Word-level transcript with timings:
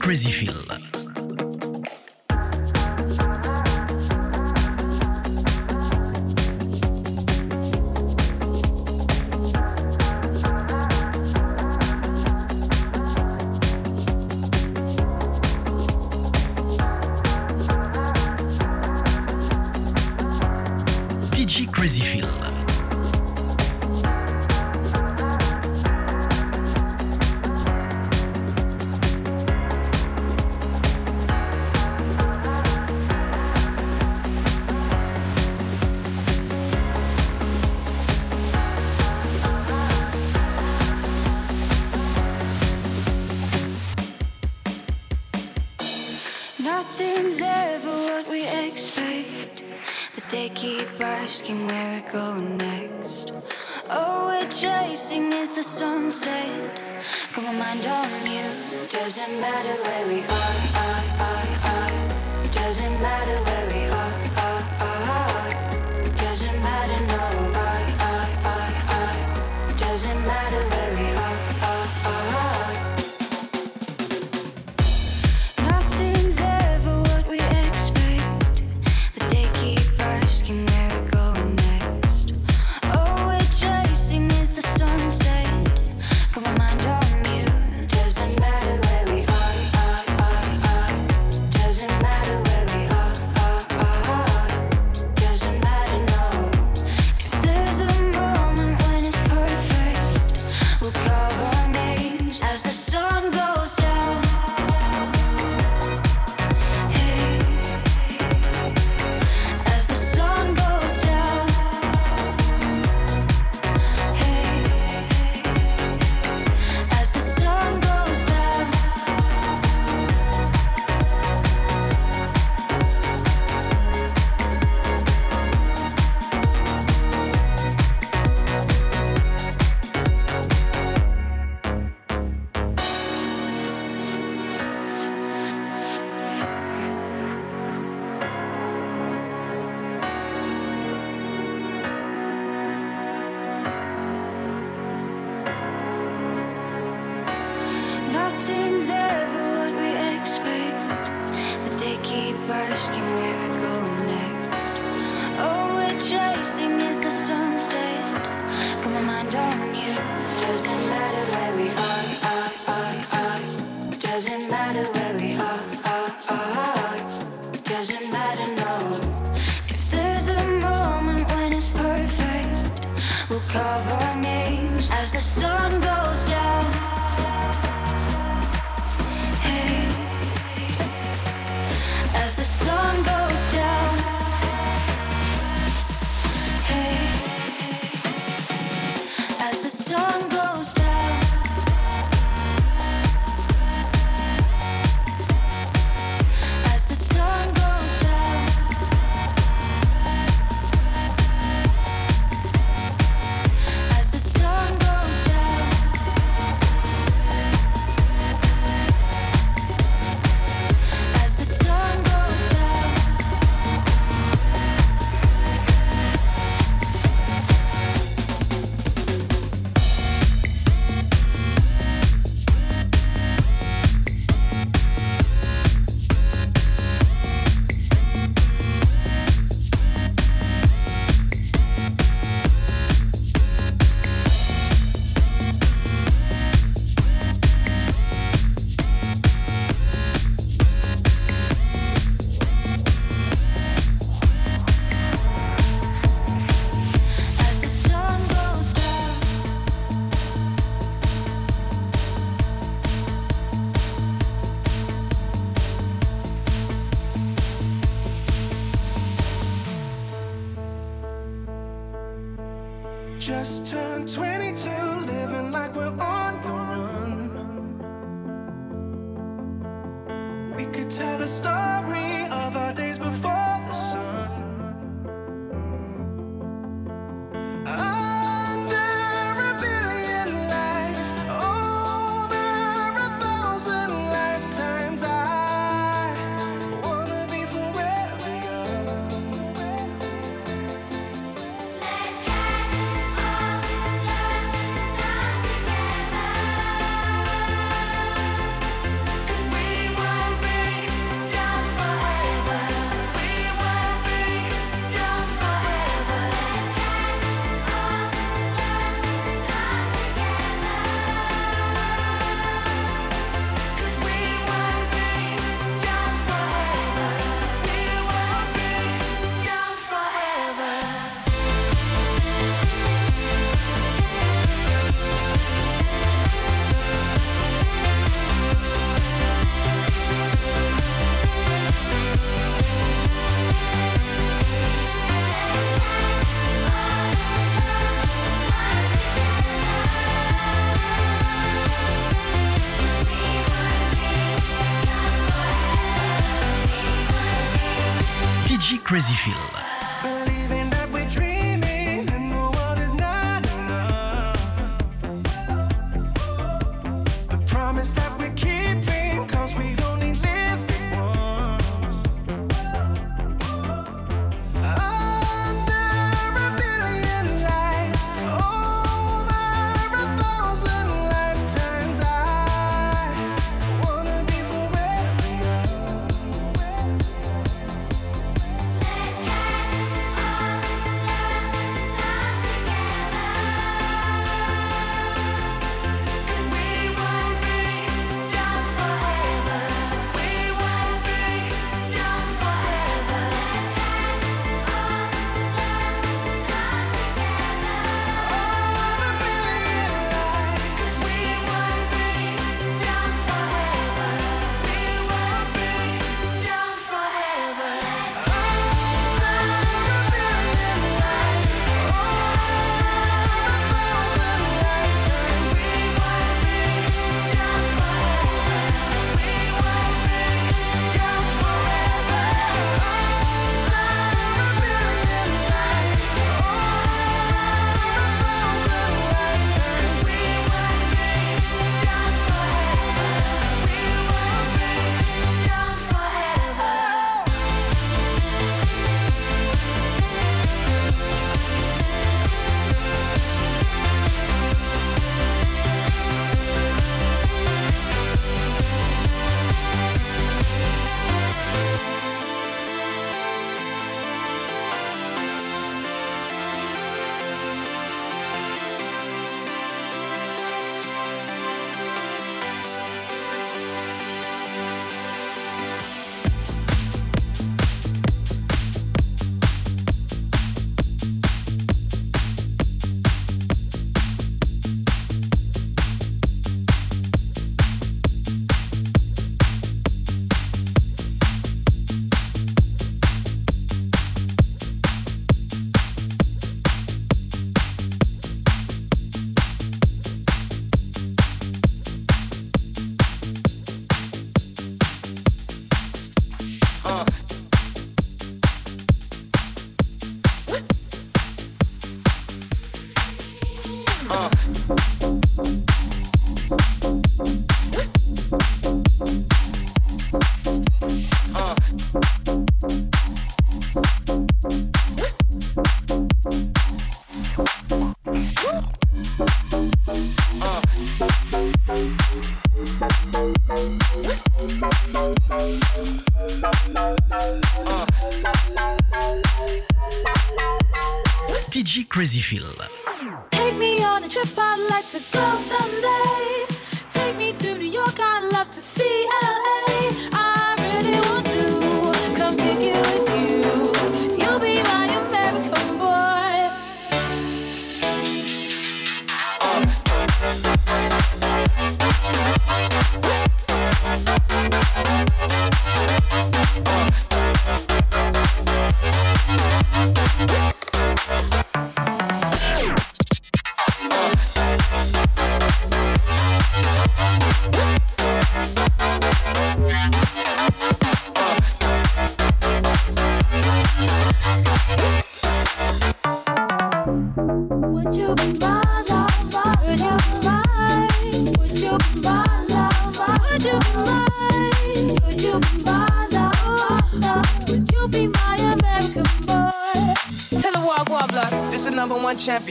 DJ 0.00 0.87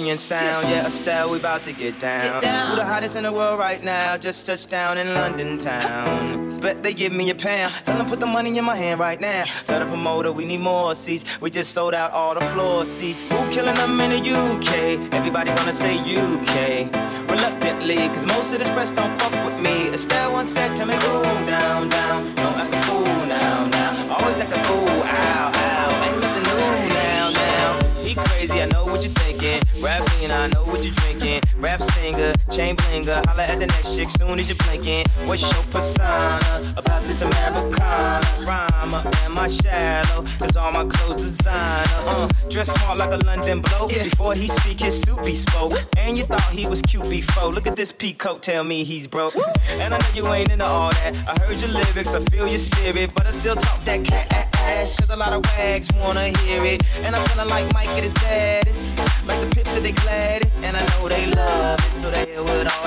Caribbean 0.08 0.18
sound. 0.18 0.70
Yeah, 0.70 0.88
Estelle, 0.88 1.30
we 1.30 1.38
about 1.38 1.64
to 1.64 1.74
get 1.74 2.00
down. 2.00 2.42
We. 2.42 2.70
Who 2.70 2.76
the 2.78 2.86
hottest 2.86 3.16
in 3.18 3.24
the 3.24 3.32
world 3.32 3.60
right 3.60 3.84
now? 3.84 4.16
Just 4.18 4.46
touched 4.46 4.70
down 4.70 4.98
in 4.98 5.14
London 5.14 5.60
town. 5.60 6.60
Bet 6.62 6.82
they 6.82 6.94
give 6.94 7.12
me 7.12 7.30
a 7.30 7.36
pound. 7.36 7.74
Tell 7.84 7.98
them 7.98 8.08
put 8.08 8.20
the 8.20 8.26
money 8.26 8.58
in 8.58 8.64
my 8.64 8.76
hand 8.76 9.00
right 9.00 9.20
now. 9.20 9.44
Tell 9.66 9.80
the 9.80 9.86
promoter 9.86 10.32
we 10.32 10.46
need 10.46 10.62
more 10.62 10.96
seats. 10.96 11.42
We 11.42 11.50
just 11.50 11.74
sold 11.74 11.94
out 11.94 12.12
all 12.12 12.34
the 12.36 12.46
floor 12.54 12.86
seats. 12.86 13.24
Who 13.24 13.52
killing 13.52 13.76
them 13.76 14.00
in 14.00 14.12
the 14.12 14.20
UK? 14.20 15.14
Everybody 15.14 15.54
gonna 15.54 15.74
say 15.74 15.98
UK. 15.98 16.90
Reluctantly, 17.30 17.98
cause 18.10 18.26
most 18.28 18.54
of 18.54 18.60
this 18.60 18.70
press 18.70 18.92
don't 18.92 19.20
fuck 19.20 19.34
with 19.46 19.60
me. 19.60 19.90
Estelle 19.90 20.32
once 20.32 20.50
said, 20.50 20.76
tell 20.78 20.88
me 20.88 20.96
cool 21.00 21.22
down, 21.46 21.90
down. 21.90 22.47
I 30.48 30.50
know 30.52 30.64
what 30.64 30.82
you 30.86 30.92
drinking. 30.92 31.42
Rap 31.58 31.82
singer, 31.82 32.32
chain 32.54 32.78
blinger. 32.78 33.26
Holla 33.26 33.44
at 33.44 33.60
the 33.60 33.68
next 33.68 33.98
chick 33.98 34.10
soon 34.10 34.40
as 34.40 34.48
you're 34.48 34.56
blinking. 34.56 35.06
What's 35.26 35.42
your 35.42 35.64
persona 35.66 36.40
about 36.78 37.02
this 37.04 37.22
Americana? 37.22 38.22
Rhymer, 38.48 39.04
am 39.26 39.38
I 39.38 39.50
shallow? 39.50 40.24
Cause 40.40 40.56
all 40.56 40.72
my 40.72 40.86
clothes 40.86 41.18
designer. 41.18 41.84
Uh, 42.08 42.30
dress 42.50 42.72
smart 42.72 42.98
like 42.98 43.12
a 43.12 43.26
London 43.26 43.60
bloke. 43.60 43.92
Yeah. 43.92 44.04
Before 44.04 44.36
he 44.36 44.48
speak, 44.48 44.80
his 44.80 45.02
suit 45.02 45.36
spoke. 45.36 45.74
And 45.98 46.18
you 46.18 46.24
thought 46.24 46.50
he 46.52 46.66
was 46.66 46.82
cute 46.82 47.10
before. 47.10 47.52
Look 47.52 47.68
at 47.68 47.76
this 47.76 47.92
peacoat, 47.92 48.40
tell 48.42 48.64
me 48.64 48.86
he's 48.86 49.06
broke. 49.06 49.36
and 49.36 49.94
I 49.94 49.98
know 49.98 50.10
you 50.16 50.26
ain't 50.32 50.50
into 50.50 50.66
all 50.66 50.92
that. 50.92 51.14
I 51.28 51.44
heard 51.44 51.60
your 51.60 51.72
lyrics, 51.72 52.14
I 52.14 52.22
feel 52.32 52.48
your 52.48 52.60
spirit, 52.60 53.12
but 53.14 53.28
I 53.28 53.32
still 53.32 53.58
talk 53.58 53.84
that 53.84 54.06
cat 54.06 54.57
ass. 54.68 54.96
Cause 55.00 55.10
a 55.10 55.16
lot 55.16 55.34
of 55.34 55.44
wags 55.58 55.90
wanna 56.02 56.28
hear 56.40 56.64
it. 56.64 56.84
And 57.04 57.16
I'm 57.16 57.24
feeling 57.30 57.50
like 57.50 57.72
Mike 57.74 57.90
at 57.90 58.04
his 58.04 58.14
baddest. 58.14 59.00
Like 59.28 59.40
the 59.42 59.56
pips 59.56 59.78
of 59.78 59.84
the 59.84 59.94
gladdest. 59.94 60.64
And 60.64 60.76
I 60.76 60.84
know 60.92 61.08
they 61.08 61.26
love 61.32 61.80
it, 61.80 61.94
so 61.94 62.12
they 62.12 62.26
here 62.26 62.44
with 62.44 62.68
all 62.74 62.87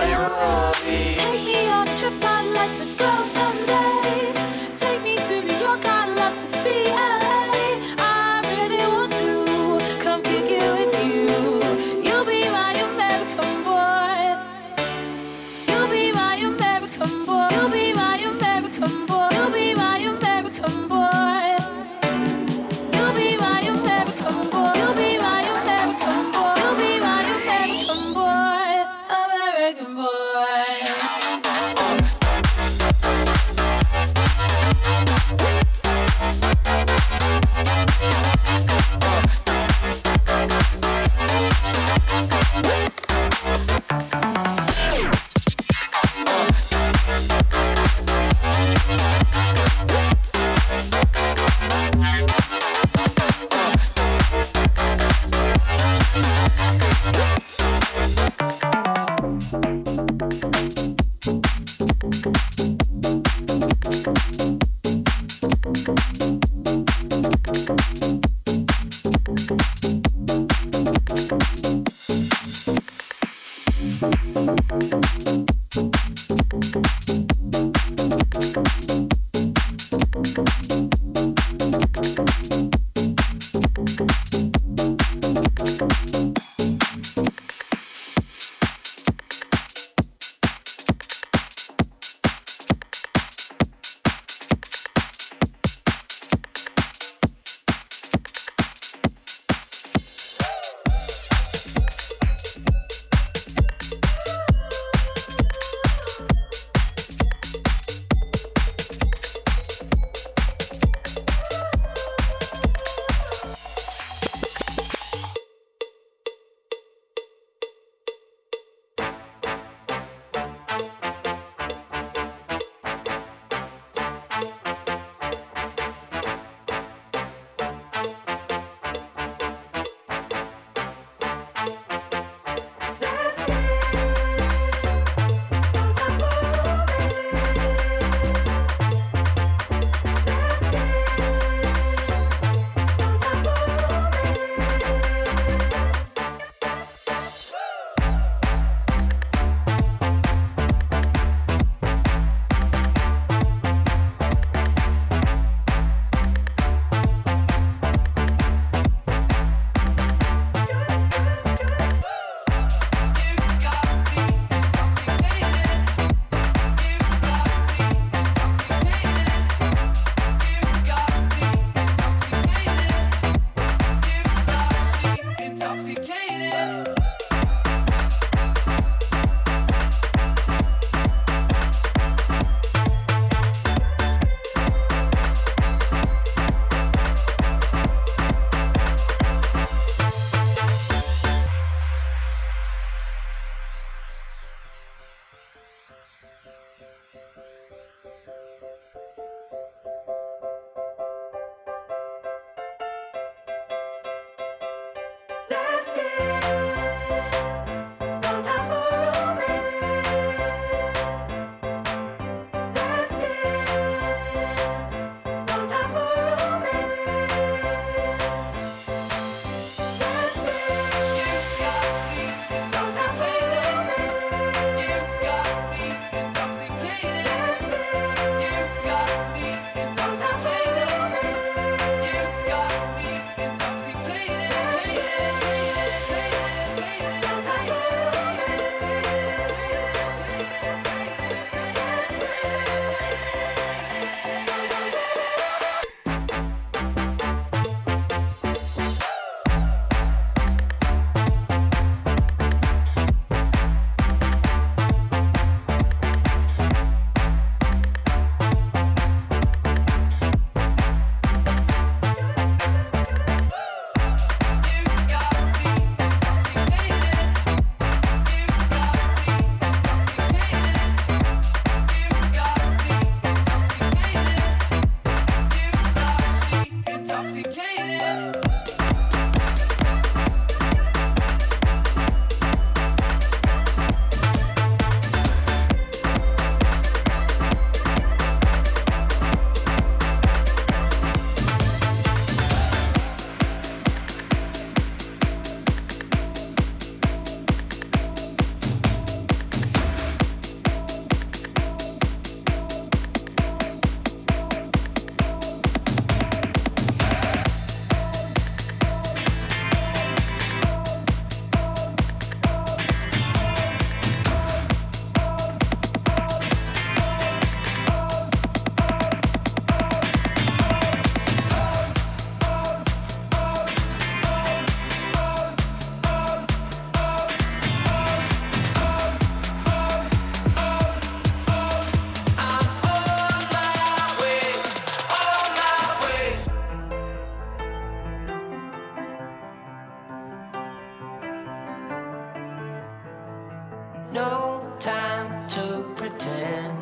No 344.13 344.75
time 344.81 345.49
to 345.51 345.85
pretend. 345.95 346.77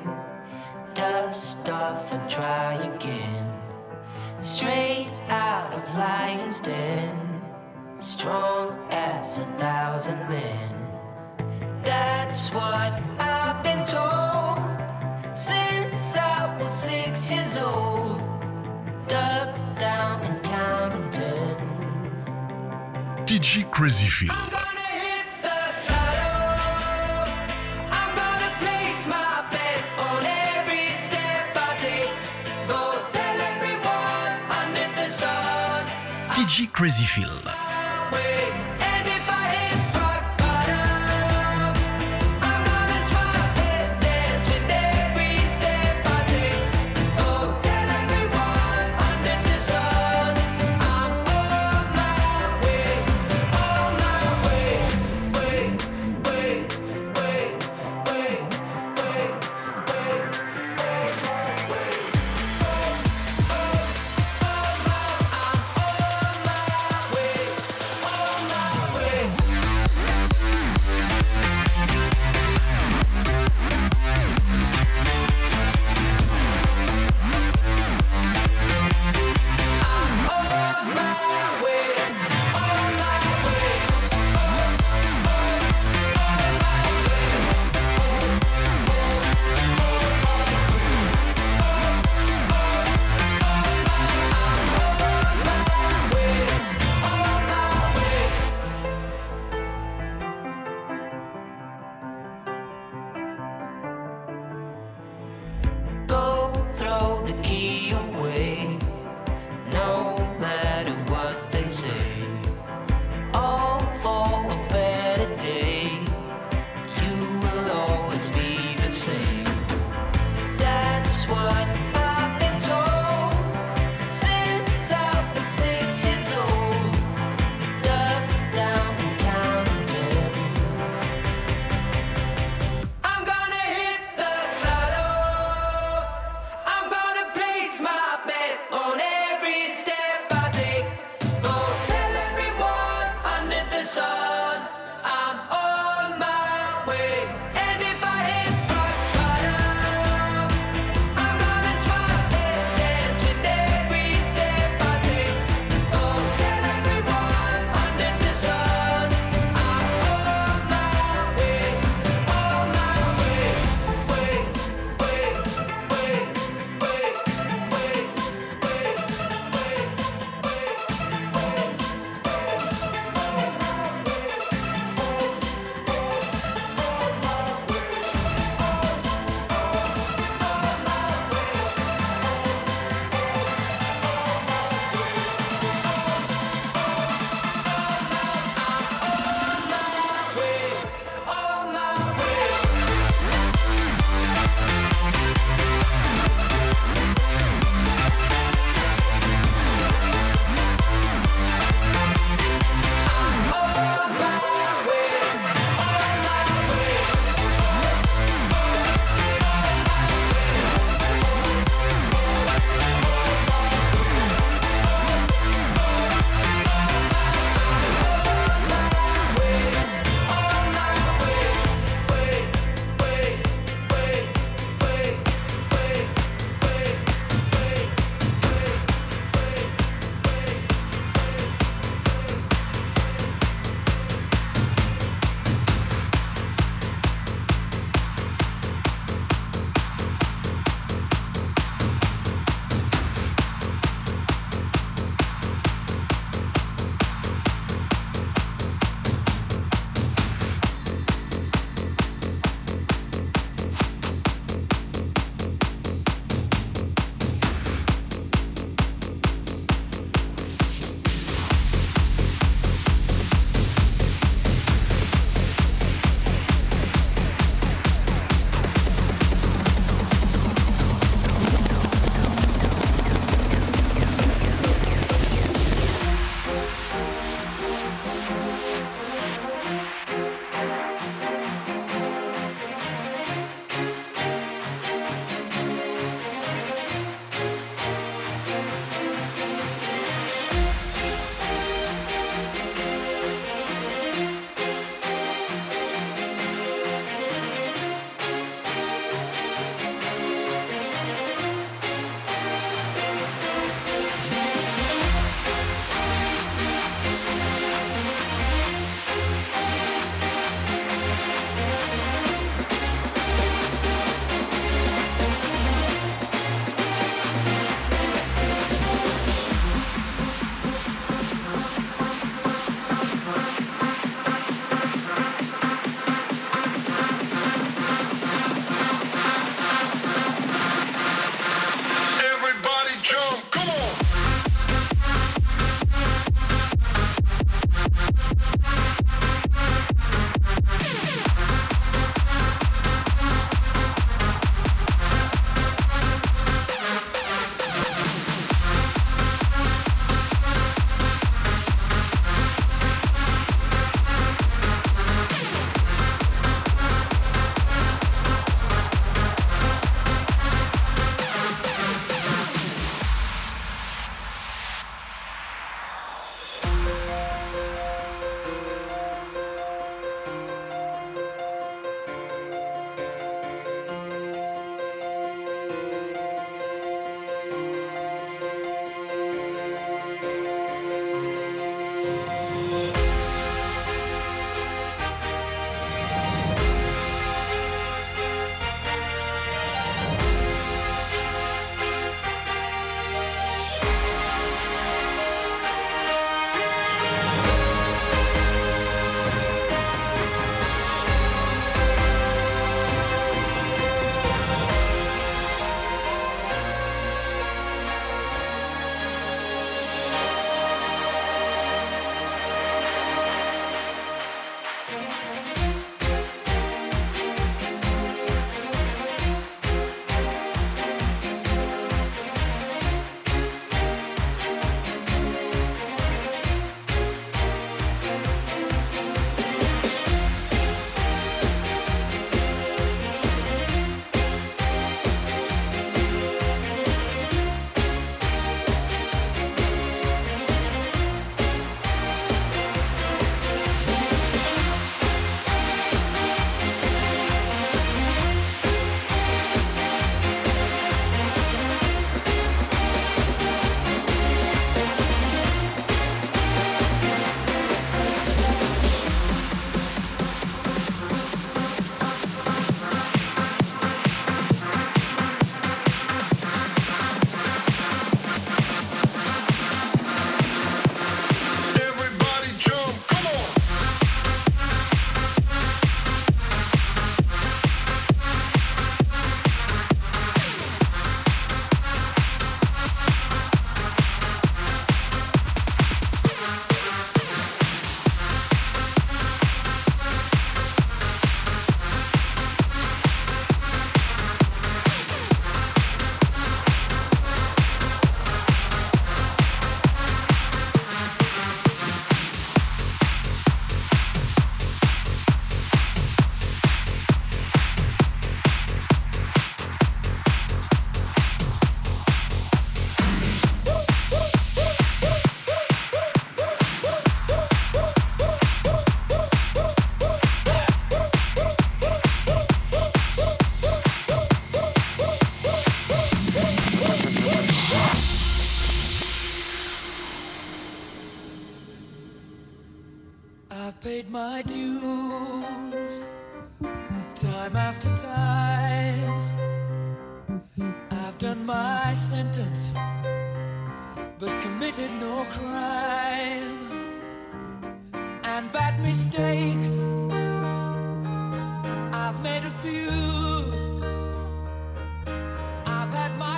Dust 0.95 1.69
off 1.69 2.11
and 2.13 2.31
try 2.31 2.75
again. 2.95 3.53
Straight 4.41 5.11
out 5.29 5.71
of 5.75 5.95
Lion's 5.95 6.61
Den. 6.61 7.43
Strong 7.99 8.79
as 8.91 9.41
a 9.41 9.45
thousand 9.59 10.19
men. 10.31 10.71
That's 11.85 12.49
what 12.55 12.93
I've 13.19 13.63
been 13.63 13.85
told 13.85 15.37
since 15.37 16.17
I 16.17 16.57
was 16.59 16.73
six 16.73 17.31
years 17.31 17.59
old. 17.59 18.23
Duck 19.07 19.55
down 19.79 20.23
and 20.23 20.43
counted 20.43 21.13
ten. 21.13 21.57
DJ 23.27 23.71
Crazy 23.71 24.07
Phil. 24.07 24.58
Crazy 36.79 37.03
Feel. 37.07 37.58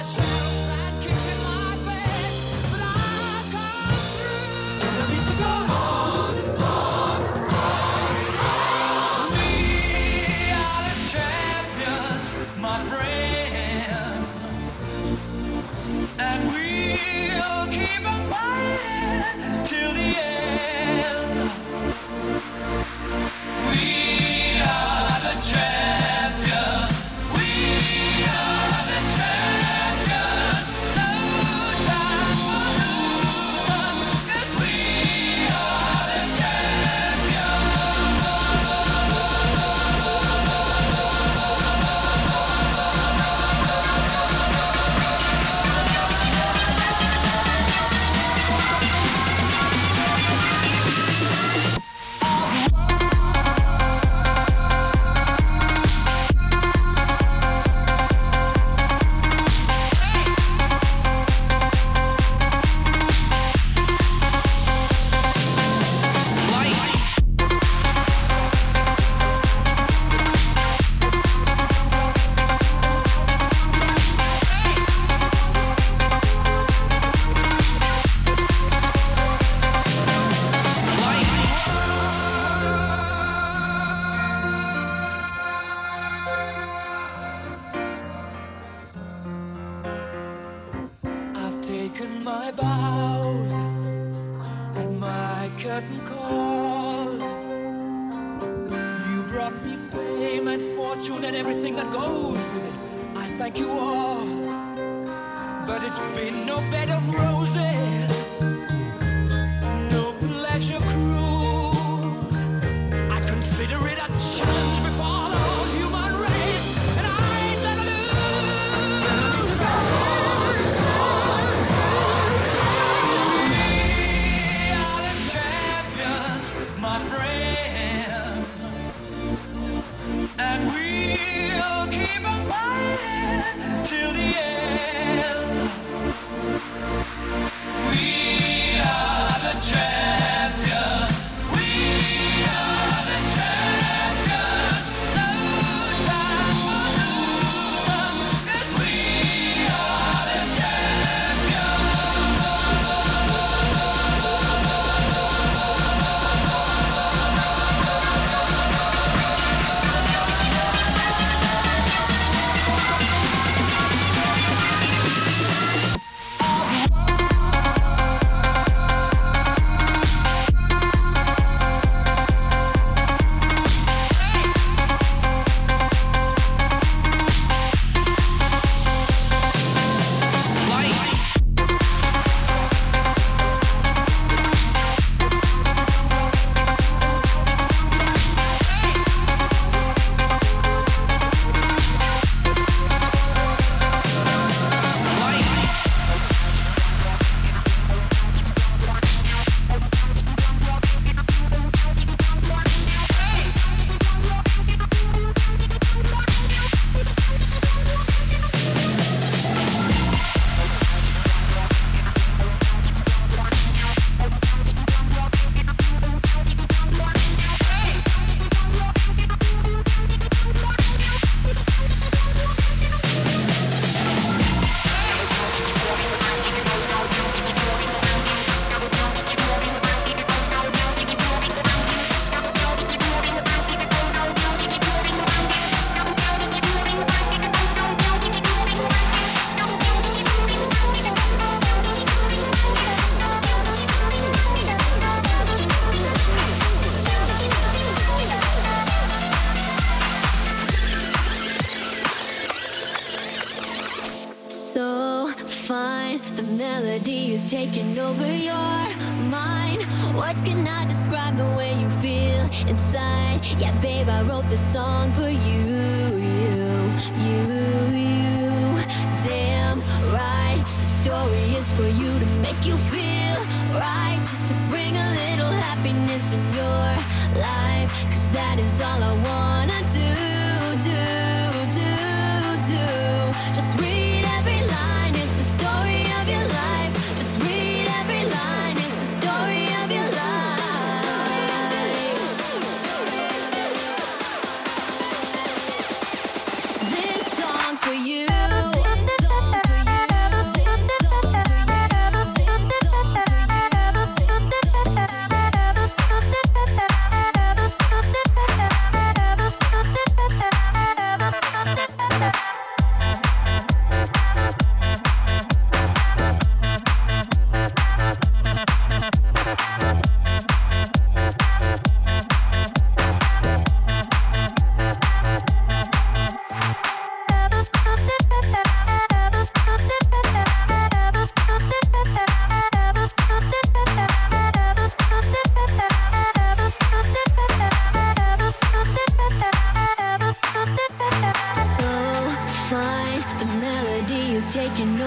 I've 0.00 0.16
had 0.16 0.39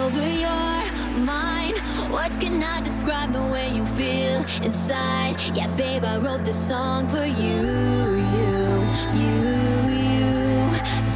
over 0.04 0.28
your 0.46 0.76
mind. 1.24 1.76
Words 2.12 2.38
cannot 2.38 2.84
describe 2.84 3.32
the 3.32 3.46
way 3.54 3.70
you 3.70 3.86
feel 4.00 4.44
inside. 4.62 5.36
Yeah, 5.54 5.68
babe, 5.76 6.04
I 6.04 6.18
wrote 6.18 6.44
this 6.44 6.60
song 6.68 7.08
for 7.08 7.26
you, 7.44 7.60
you, 8.36 8.56
you, 9.22 9.38
you. 10.02 10.26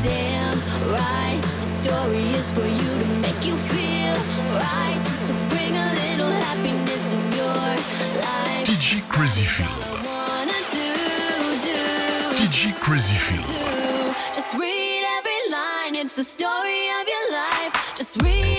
Damn 0.08 0.58
right, 0.95 1.39
the 1.60 1.67
story 1.80 2.28
is 2.39 2.52
for 2.54 2.67
you 2.80 2.91
to 3.04 3.08
make 3.26 3.41
you 3.50 3.58
feel 3.73 4.15
right, 4.63 5.00
just 5.04 5.28
to 5.28 5.34
bring 5.52 5.73
a 5.76 5.88
little 6.04 6.34
happiness 6.47 7.04
in 7.15 7.23
your 7.39 7.63
life. 8.23 8.63
DJ 8.69 9.04
Crazy 9.10 9.47
Phil. 9.56 9.67
Wanna 10.08 10.60
do, 10.76 10.88
do. 11.67 11.80
DJ 12.39 12.73
Crazy. 12.80 13.17
Just 14.34 14.54
read 14.54 15.04
every 15.17 15.41
line, 15.52 15.95
it's 15.95 16.15
the 16.15 16.23
story 16.23 16.84
of 17.00 17.06
your 17.13 17.26
life. 17.34 17.73
Just 17.97 18.21
read 18.21 18.57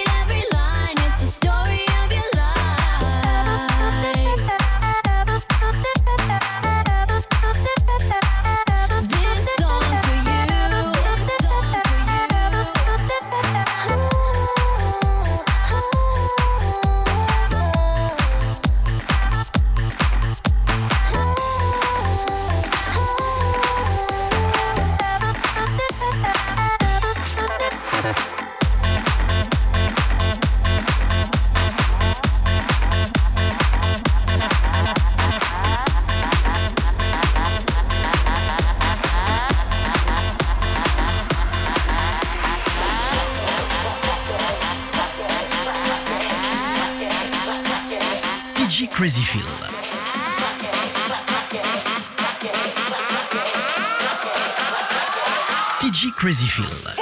Crazy 56.29 56.47
Phil. 56.47 56.98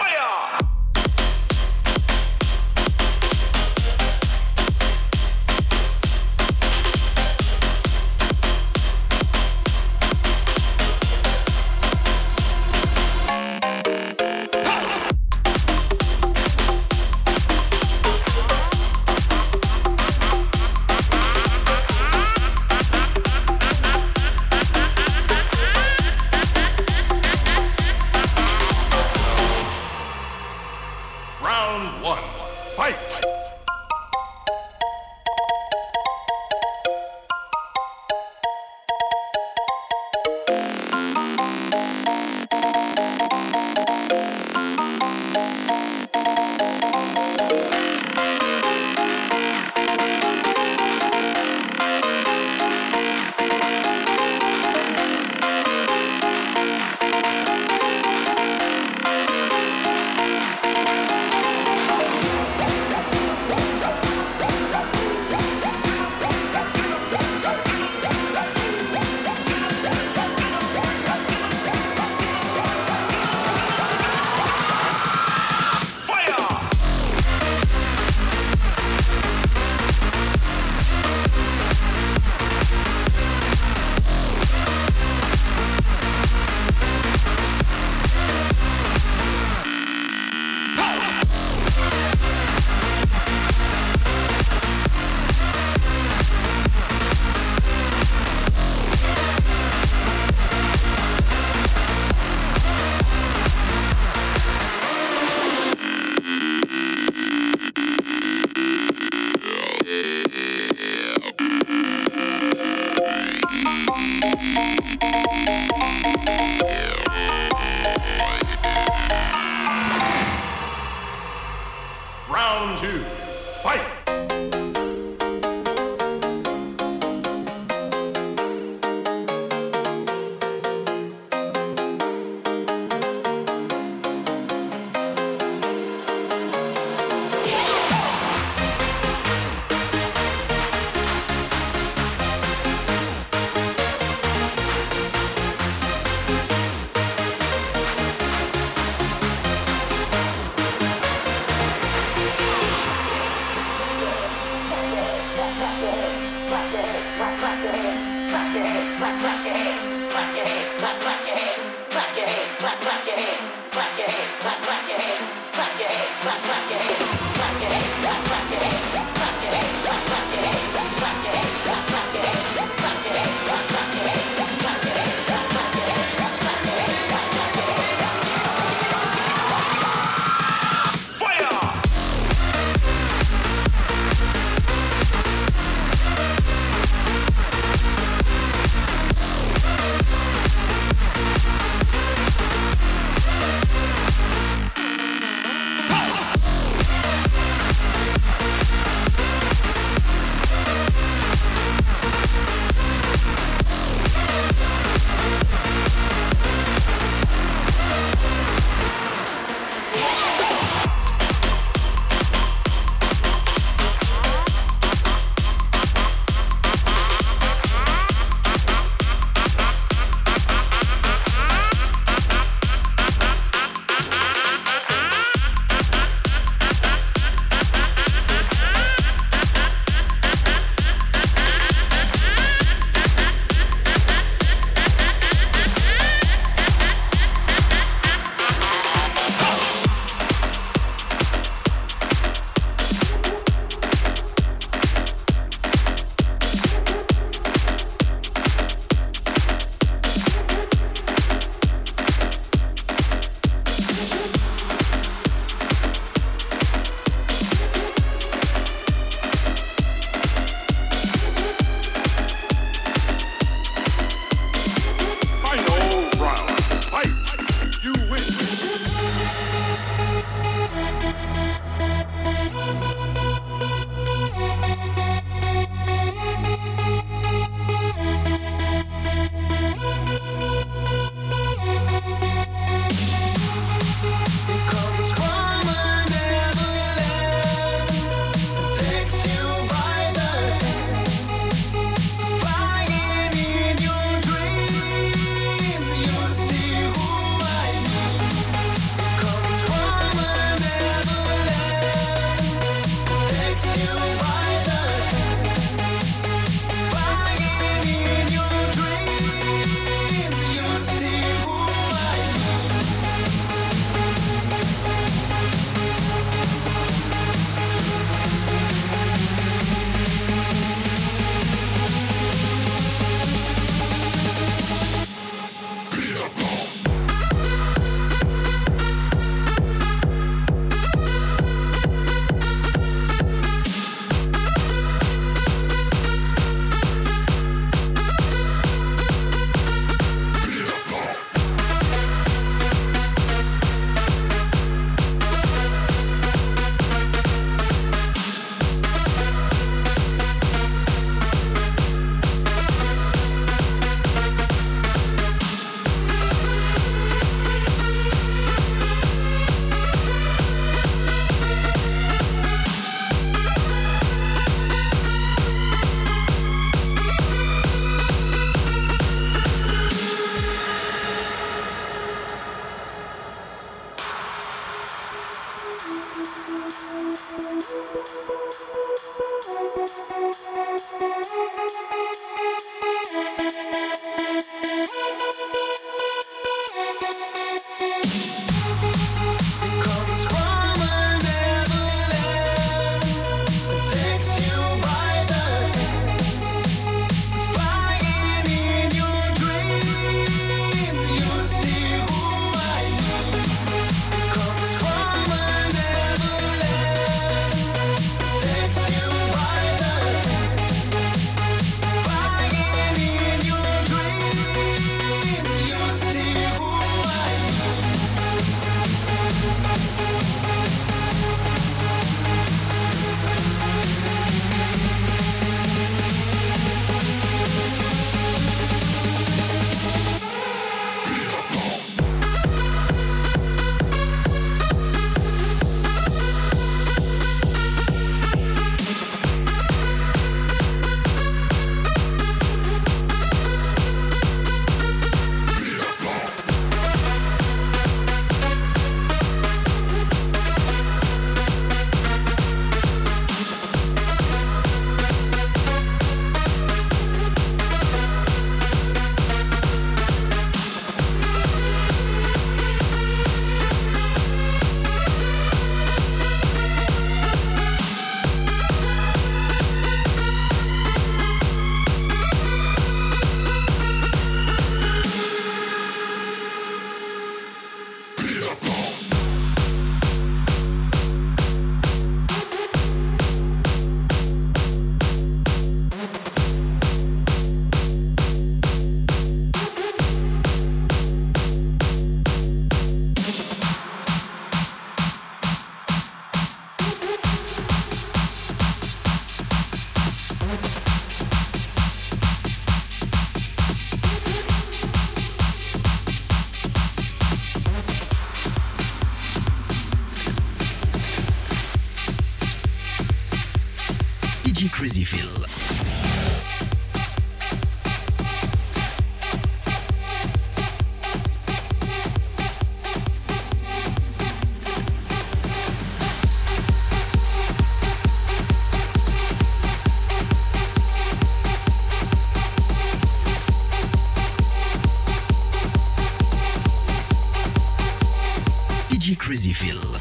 DJ 539.36 539.95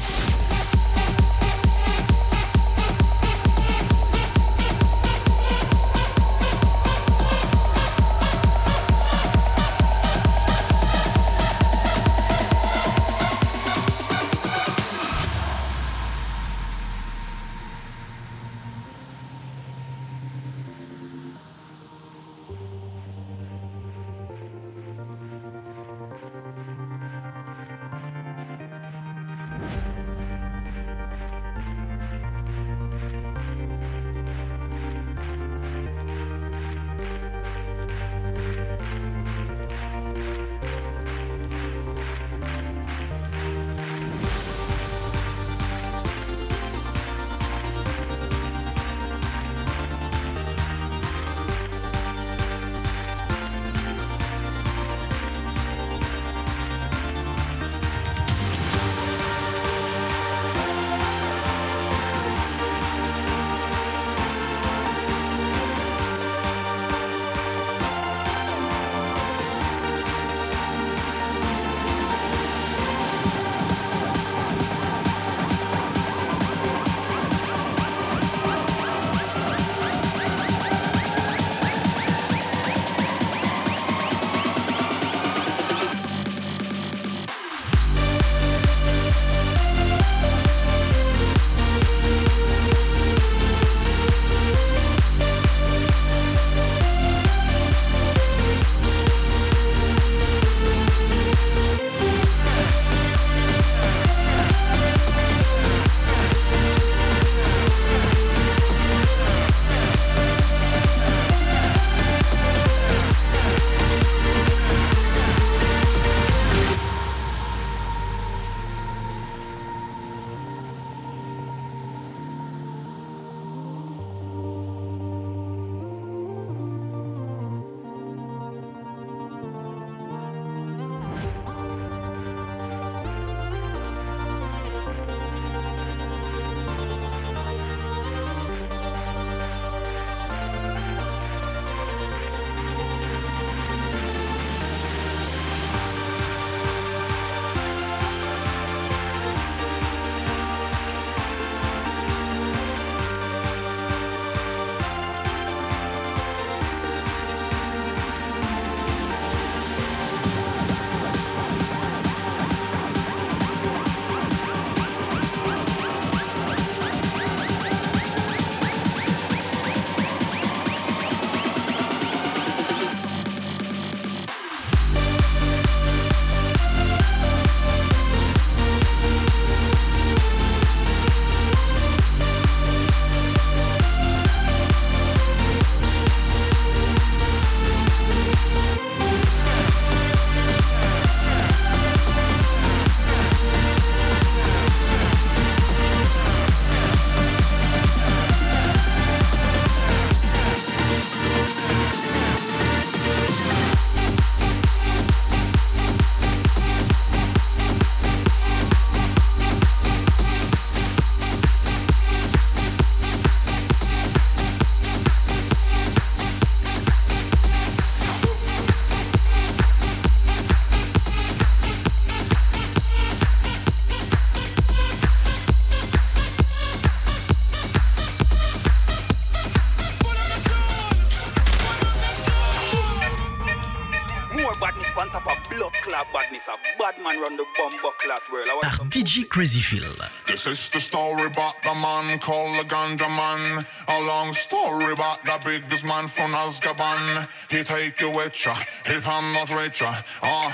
DJ 238.96 239.28
Crazy 239.28 239.60
Phil. 239.60 239.92
This 240.26 240.46
is 240.46 240.70
the 240.70 240.80
story 240.80 241.26
about 241.26 241.60
the 241.62 241.74
man 241.74 242.18
called 242.18 242.56
the 242.56 242.64
Ganja 242.64 243.06
Man. 243.14 243.62
A 243.88 244.00
long 244.06 244.32
story 244.32 244.90
about 244.90 245.22
the 245.22 245.36
biggest 245.44 245.84
man 245.84 246.08
from 246.08 246.32
Azkaban. 246.32 247.04
He 247.50 247.62
take 247.62 248.00
you 248.00 248.08
with 248.08 248.32
ya, 248.42 248.54
he 248.86 248.98
cannot 249.02 249.52
reach 249.52 249.82
ya. 249.82 249.92
Ah, 250.22 250.48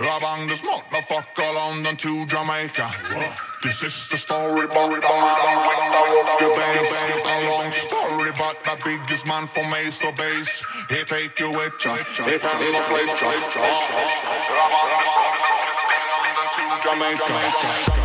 I 0.00 0.46
this 0.48 0.62
motherfucker 0.62 1.54
London 1.54 1.94
to 1.96 2.24
Jamaica. 2.24 2.88
This 3.62 3.82
is 3.82 4.08
the 4.08 4.16
story 4.16 4.64
about 4.64 4.88
the 4.88 5.04
man 5.04 5.44
with 6.08 6.40
the 6.40 6.48
bass. 6.56 6.88
A 7.20 7.36
long 7.52 7.70
story 7.70 8.30
about 8.30 8.64
the 8.64 8.80
biggest 8.82 9.28
man 9.28 9.46
from 9.46 9.68
Mesa 9.68 10.10
Base. 10.16 10.64
He 10.88 11.04
take 11.04 11.38
you 11.38 11.50
with 11.50 11.74
ya, 11.84 11.96
he 11.96 12.38
cannot 12.38 12.88
reach 12.96 13.20
ya. 13.20 13.32
Ah, 13.60 15.13
drumming, 16.84 17.16
drumming, 17.16 17.50
drumming. 17.62 18.03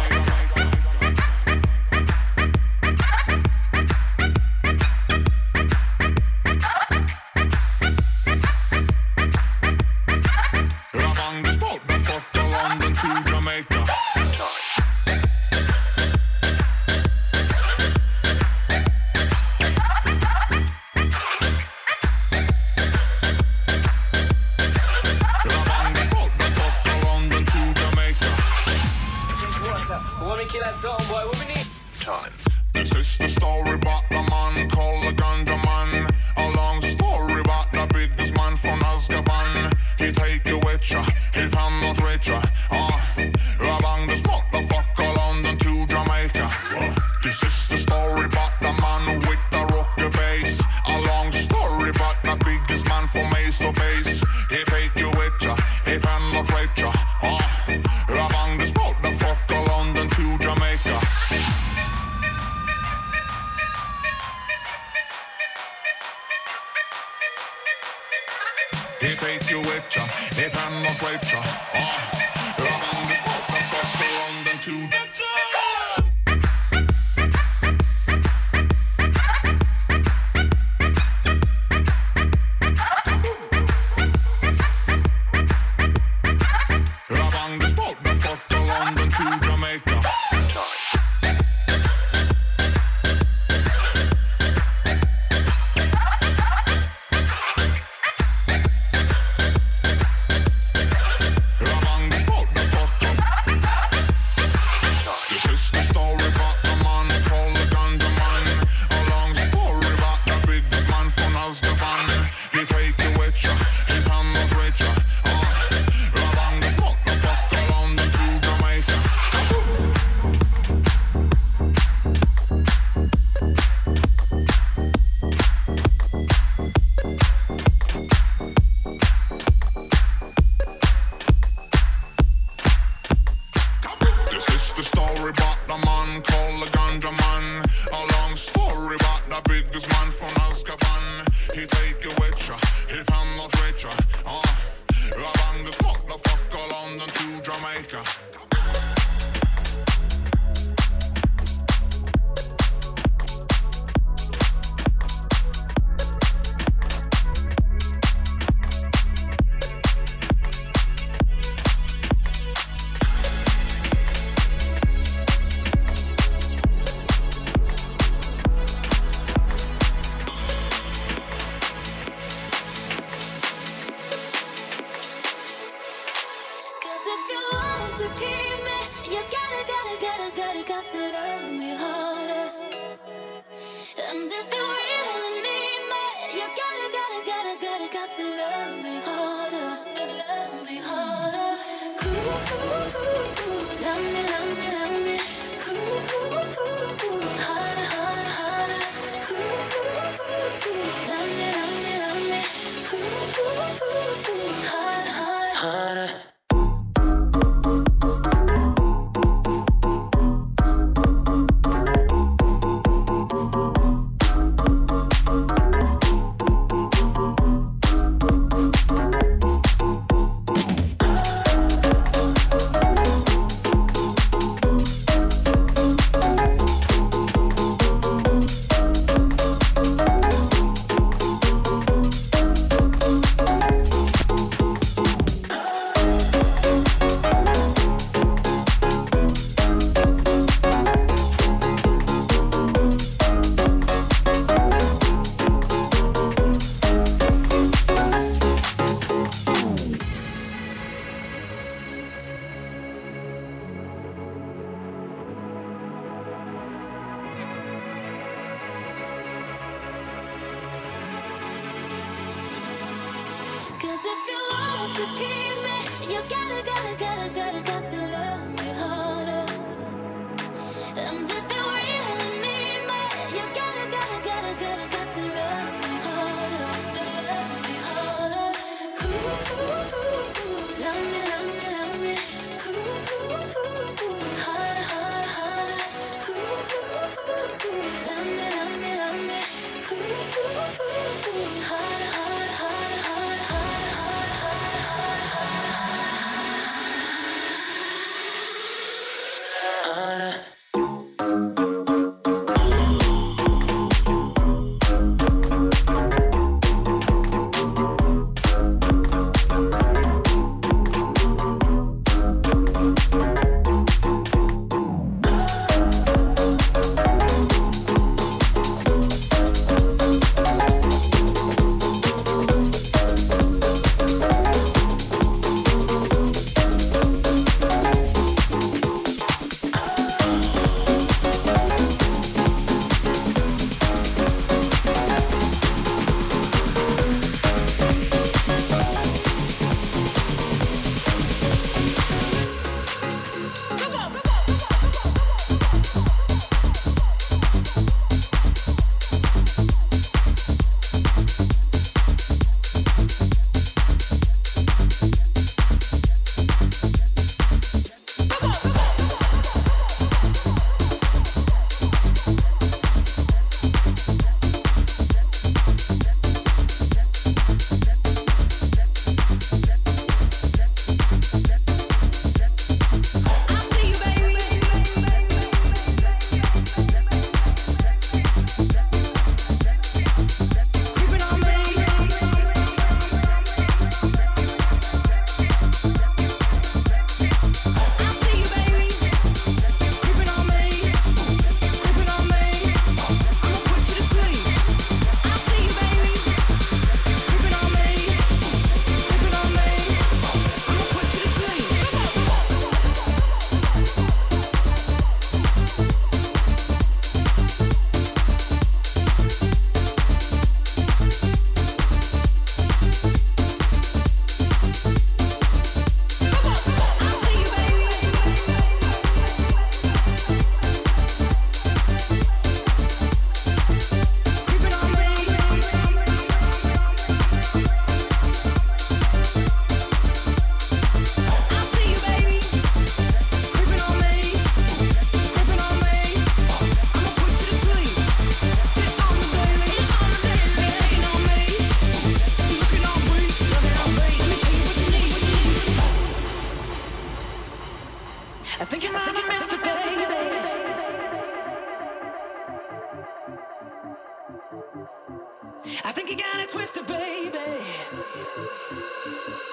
I 455.85 455.91
think 455.91 456.09
you 456.09 456.17
got 456.17 456.39
it 456.39 456.49
twisted, 456.49 456.87
baby. 456.87 457.37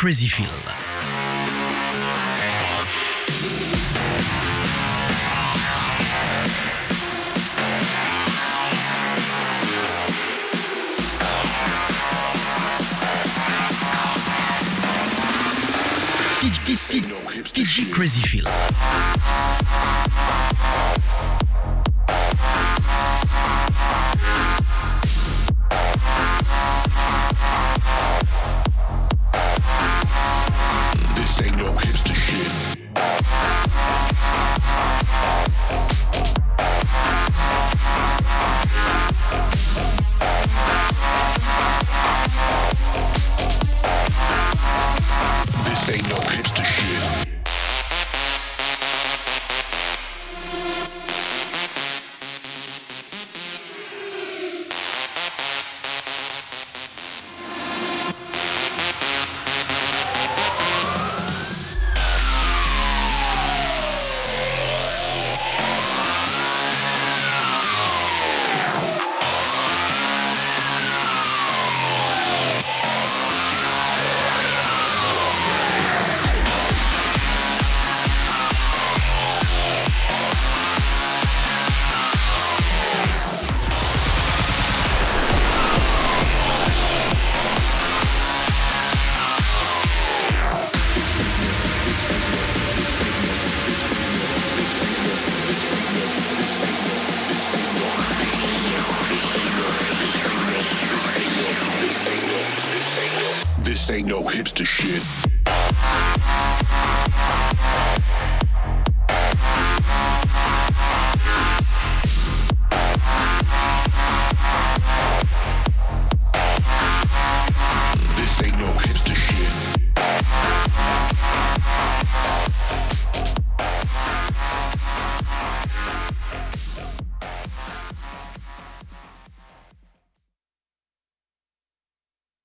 Crazy 0.00 0.28
Phil. 0.28 0.46
DJ, 16.40 17.02
DJ 17.52 17.92
Crazy 17.92 18.22
Phil. 18.26 19.19